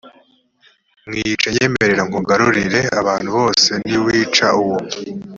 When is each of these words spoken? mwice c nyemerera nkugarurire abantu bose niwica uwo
mwice 1.05 1.33
c 1.41 1.43
nyemerera 1.55 2.03
nkugarurire 2.07 2.81
abantu 2.99 3.29
bose 3.37 3.69
niwica 3.87 4.47
uwo 4.61 4.77